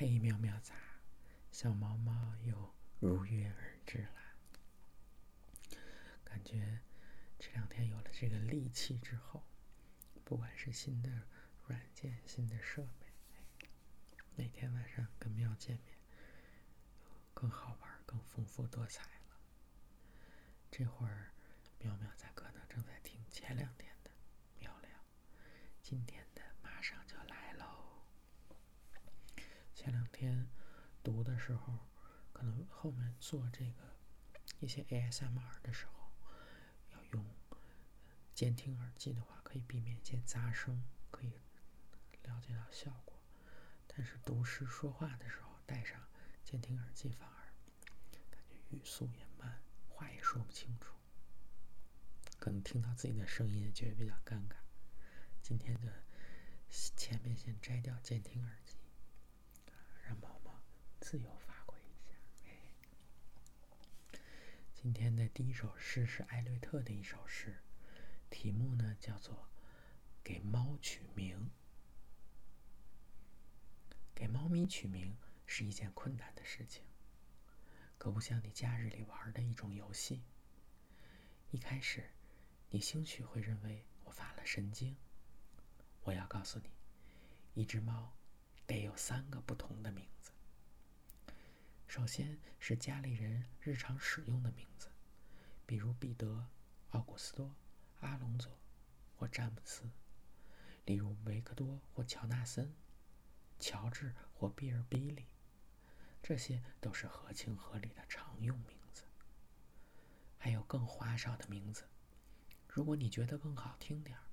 [0.00, 0.74] 嘿，喵喵杂，
[1.52, 4.22] 小毛毛又如约而至了。
[6.24, 6.80] 感觉
[7.38, 9.44] 这两天有了这个利器之后，
[10.24, 11.10] 不管是新的
[11.66, 13.68] 软件、新的设备，
[14.36, 15.94] 每天晚上跟喵见面，
[17.34, 19.36] 更好玩、更丰富多彩了。
[20.70, 21.30] 这会儿，
[21.78, 24.10] 喵喵在可能正在听前两天的
[24.60, 24.90] 喵聊，
[25.82, 27.66] 今天的马上就来喽。
[29.72, 30.46] 前两天
[31.02, 31.78] 读的时候，
[32.32, 33.96] 可能后面做这个
[34.60, 36.12] 一些 ASMR 的时候，
[36.92, 37.24] 要用
[38.34, 41.32] 监听耳机的话，可以避免一些杂声，可以
[42.22, 43.18] 了解到效果。
[43.86, 45.98] 但是读诗说话的时候，戴上
[46.44, 47.52] 监听耳机反而
[48.30, 50.94] 感觉语速也慢，话也说不清楚，
[52.38, 54.56] 可能听到自己的声音觉得比较尴尬。
[55.42, 56.04] 今天的
[56.68, 58.69] 前面先摘掉监听耳机，
[61.00, 62.14] 自由发挥一下。
[64.74, 67.56] 今天的第一首诗是艾略特的一首诗，
[68.28, 69.34] 题目呢叫做
[70.22, 71.38] 《给猫取名》。
[74.14, 75.16] 给猫咪取名
[75.46, 76.84] 是一件困难的事情，
[77.96, 80.22] 可不像你假日里玩的一种游戏。
[81.50, 82.10] 一开始，
[82.68, 84.96] 你兴许会认为我发了神经。
[86.02, 86.70] 我要告诉你，
[87.54, 88.12] 一只猫
[88.66, 89.69] 得有三个不同。
[92.00, 94.88] 首先是家里人日常使用的名字，
[95.66, 96.46] 比如彼得、
[96.92, 97.54] 奥古斯多、
[98.00, 98.50] 阿隆佐
[99.14, 99.84] 或詹姆斯；
[100.86, 102.74] 例如维克多或乔纳森。
[103.58, 105.26] 乔治或比尔比利，
[106.22, 109.04] 这些都是合情合理的常用名字。
[110.38, 111.84] 还有更花哨的名字，
[112.66, 114.24] 如果你觉得更好听点儿，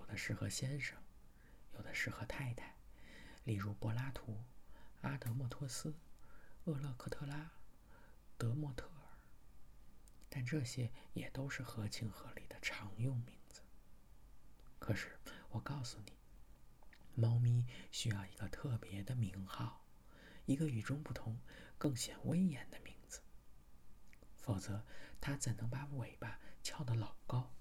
[0.00, 1.00] 有的适合先生，
[1.74, 2.74] 有的适合太太。
[3.44, 4.42] 例如柏拉图、
[5.02, 5.94] 阿德莫托斯、
[6.66, 7.50] 厄勒克特拉、
[8.36, 8.92] 德莫特尔。
[10.28, 13.62] 但这些也都是合情合理的常用名字。
[14.78, 15.18] 可是
[15.50, 16.12] 我告诉你。
[17.18, 19.86] 猫咪需要一个特别的名号，
[20.44, 21.40] 一个与众不同、
[21.78, 23.22] 更显威严的名字。
[24.36, 24.84] 否则，
[25.18, 27.54] 它怎能把尾巴翘得老高，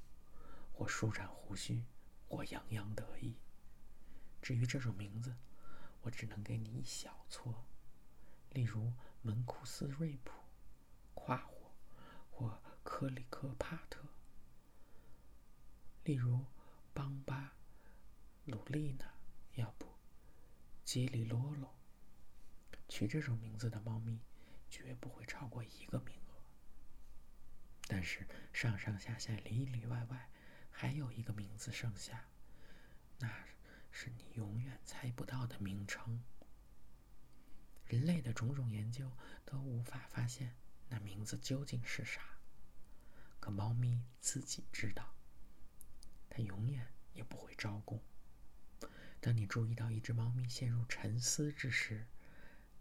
[0.74, 1.86] 或舒展胡须，
[2.28, 3.38] 或洋洋得意？
[4.42, 5.38] 至于这种名字，
[6.02, 7.66] 我只能给你一小撮，
[8.56, 10.32] 例如门库斯瑞普、
[11.14, 11.74] 夸火
[12.32, 14.00] 或科里克帕特；
[16.06, 16.46] 例如
[16.94, 17.52] 邦巴、
[18.46, 19.14] 鲁丽娜。
[19.56, 19.86] 要不，
[20.86, 21.76] 吉里罗罗。
[22.88, 24.22] 取这种名字的猫咪，
[24.70, 26.36] 绝不会超过一个名额。
[27.88, 30.30] 但是上上下下里里外外，
[30.72, 32.26] 还有一个名字剩下，
[33.20, 33.30] 那
[33.92, 36.24] 是你永远猜不到的名称。
[37.88, 39.12] 人类的种种研究
[39.46, 40.56] 都无法发现
[40.90, 42.22] 那名字究竟是啥，
[43.40, 45.14] 可猫咪自己知道，
[46.30, 48.02] 它永远也不会招供。
[49.20, 52.06] 当你注意到一只猫咪陷入沉思之时，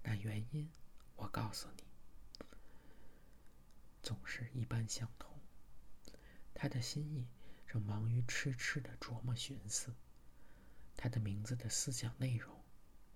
[0.02, 0.70] 那原因，
[1.16, 1.84] 我告诉你，
[4.02, 5.40] 总是一般相同。
[6.52, 7.26] 它的心意
[7.66, 9.94] 正忙于痴痴的琢磨寻思。
[10.96, 12.62] 它的名字的思想内容，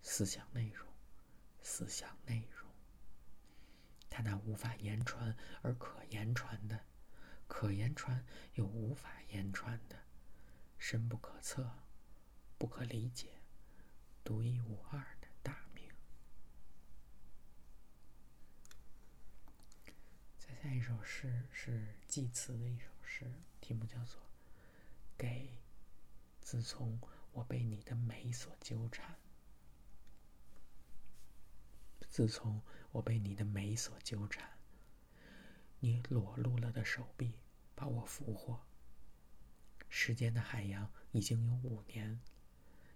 [0.02, 0.87] 思想内容，
[1.68, 2.66] 思想内容。
[4.08, 6.86] 他那无法言传而可言传的，
[7.46, 8.24] 可言传
[8.54, 9.96] 又无法言传的，
[10.78, 11.70] 深不可测。
[12.56, 13.28] 不可理解、
[14.24, 15.88] 独一无二的大名。
[20.38, 23.30] 再下一首诗是祭词的一首诗，
[23.60, 24.20] 题目叫做
[25.16, 25.46] 《给》。
[26.40, 26.98] 自从
[27.30, 29.14] 我被你的美所纠缠，
[32.08, 34.58] 自从我被你的美所纠缠，
[35.80, 37.34] 你裸露了的手臂
[37.74, 38.60] 把我俘获。
[39.88, 42.20] 时间的海洋已经有五年。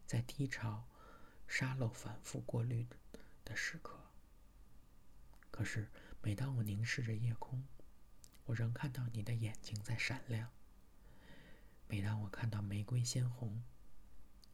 [0.05, 0.85] 在低潮、
[1.47, 2.87] 沙漏反复过滤
[3.47, 3.99] 的时刻，
[5.51, 7.65] 可是每当我凝视着夜空，
[8.45, 10.51] 我仍看到你的眼睛在闪亮。
[11.89, 13.63] 每当我看到玫瑰鲜红，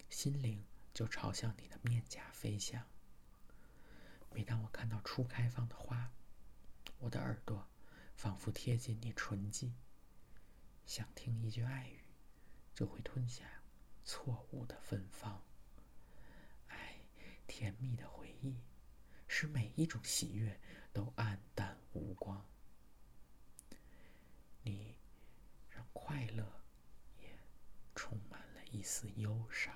[0.08, 0.64] 心灵
[0.94, 2.86] 就朝向你的面颊飞翔。
[4.38, 6.12] 每当我看到初开放的花，
[7.00, 7.66] 我的耳朵
[8.14, 9.72] 仿佛贴近你唇际，
[10.86, 12.04] 想听一句爱语，
[12.72, 13.64] 就会吞下
[14.04, 15.42] 错误的芬芳。
[17.48, 18.54] 甜蜜的回忆，
[19.26, 20.60] 使每一种喜悦
[20.92, 22.46] 都黯淡无光。
[24.62, 24.94] 你
[25.68, 26.62] 让快乐
[27.20, 27.36] 也
[27.96, 29.74] 充满了一丝忧伤。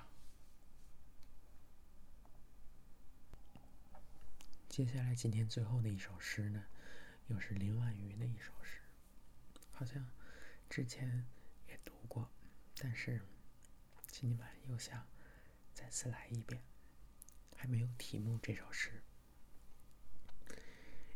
[4.73, 6.65] 接下来今天最后的一首诗呢，
[7.27, 8.79] 又是林婉瑜的一首诗，
[9.71, 10.03] 好像
[10.67, 11.27] 之前
[11.67, 12.27] 也读过，
[12.75, 13.21] 但是
[14.07, 15.07] 今天晚上又想
[15.75, 16.59] 再次来一遍，
[17.55, 19.03] 还没有题目这首诗。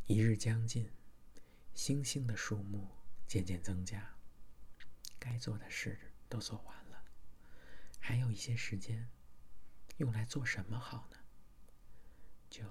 [0.05, 0.91] 一日将近，
[1.73, 2.87] 星星的数目
[3.27, 4.15] 渐渐增加，
[5.17, 5.97] 该做的事
[6.29, 7.03] 都做完了，
[7.99, 9.09] 还有一些时间，
[9.97, 11.17] 用来做什么好呢？
[12.51, 12.63] 就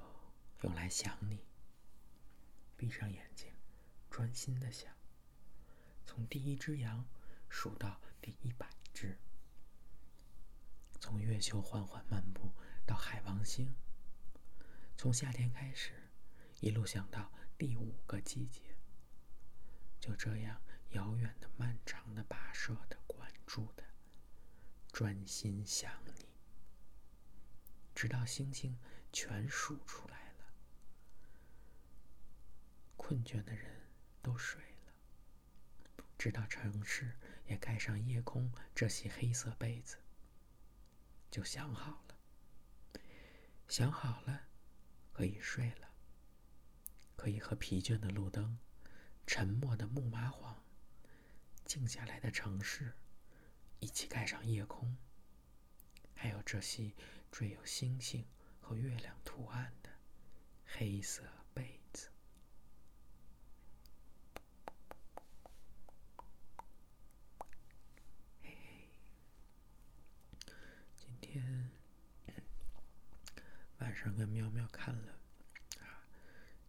[0.66, 1.44] 用来想你。
[2.76, 3.52] 闭上眼睛，
[4.10, 4.92] 专心的想，
[6.04, 7.06] 从第一只羊
[7.48, 9.16] 数到第一百只，
[10.98, 12.50] 从月球缓缓漫步
[12.84, 13.76] 到海王星，
[14.96, 15.92] 从夏天开始。
[16.60, 18.76] 一路想到第五个季节，
[20.00, 20.60] 就这样
[20.90, 23.84] 遥远的、漫长的、跋涉的、关注的、
[24.90, 26.26] 专心想你，
[27.94, 28.76] 直到星星
[29.12, 30.15] 全数出来，
[33.08, 33.64] 困倦的人
[34.20, 34.92] 都睡了，
[36.18, 39.96] 直到城市也盖上夜空这些黑色被子，
[41.30, 42.18] 就想好了，
[43.68, 44.48] 想好了，
[45.12, 45.88] 可以睡了。
[47.14, 48.58] 可以和疲倦的路灯、
[49.24, 50.60] 沉默的木麻黄、
[51.64, 52.92] 静下来的城市
[53.78, 54.96] 一起盖上夜空，
[56.12, 56.92] 还有这些
[57.30, 58.26] 缀有星星
[58.60, 59.90] 和月亮图案的
[60.64, 61.22] 黑色
[61.54, 62.10] 被子。
[70.98, 71.70] 今天
[73.78, 75.18] 晚上跟喵喵看了
[75.80, 76.00] 啊。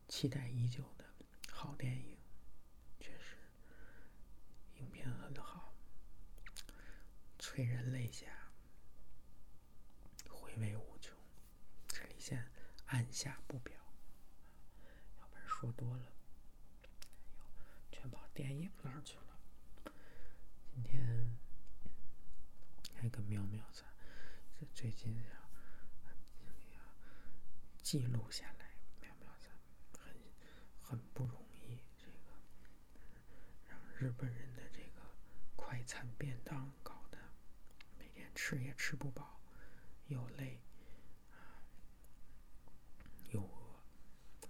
[0.09, 1.05] 期待已久的
[1.49, 2.17] 好电影，
[2.99, 3.37] 确实，
[4.75, 5.73] 影片很好，
[7.39, 8.51] 催人泪下，
[10.29, 11.15] 回味无穷。
[11.87, 12.45] 这里先
[12.87, 13.73] 按下不表，
[15.21, 16.11] 要不然说多了，
[17.89, 19.93] 全跑电影那儿去了。
[20.73, 21.37] 今天
[22.95, 23.83] 还跟喵喵在，
[24.73, 25.31] 最近要
[27.81, 28.67] 记录下来。
[29.91, 30.13] 很
[30.81, 32.31] 很不容易，这个
[33.67, 35.01] 让日本人的这个
[35.55, 37.17] 快餐便当搞得
[37.97, 39.41] 每天吃也吃不饱，
[40.07, 40.61] 又累
[43.31, 44.47] 又饿。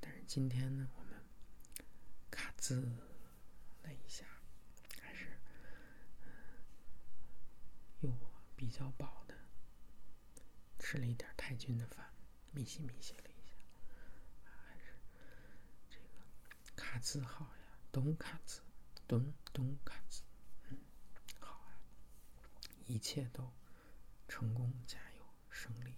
[0.00, 1.22] 但是今天呢，我们
[2.30, 2.80] 卡字
[3.82, 4.24] 了一下，
[5.02, 5.38] 还是
[8.00, 8.10] 又
[8.68, 9.34] 比较饱的，
[10.78, 12.12] 吃了一点太君的饭，
[12.52, 13.54] 密西密西了一下，
[14.44, 14.92] 还是
[15.88, 16.76] 这个。
[16.76, 18.60] 卡兹好呀，东卡兹，
[19.06, 20.20] 东东卡兹，
[20.68, 20.76] 嗯，
[21.40, 21.80] 好啊，
[22.84, 23.50] 一切都
[24.28, 25.94] 成功，加油，胜利！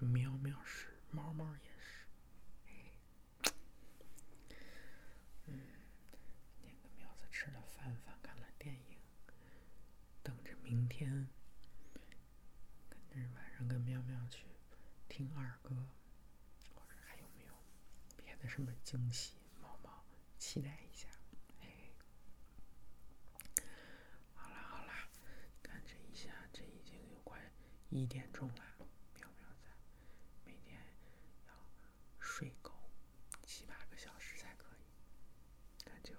[0.00, 2.04] 喵喵是，猫猫也是，
[5.46, 5.58] 嗯，
[6.60, 8.98] 今天跟喵子吃了饭饭，看了电影，
[10.22, 11.26] 等着明天，
[12.90, 14.44] 跟着晚上跟喵喵去
[15.08, 15.74] 听二哥。
[16.74, 17.54] 或者还有没有
[18.18, 19.32] 别的什么惊喜？
[19.62, 20.04] 毛毛
[20.38, 21.08] 期待一下。
[24.34, 25.08] 好啦好啦，
[25.62, 27.40] 看这一下，这已经有快
[27.88, 28.62] 一点钟了。
[29.16, 29.70] 喵喵在，
[30.44, 30.78] 每天
[31.46, 31.54] 要
[32.20, 32.74] 睡够
[33.42, 34.84] 七八个小时才可以。
[35.86, 36.14] 那就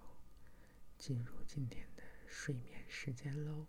[0.98, 3.68] 进入今天的睡眠时间喽。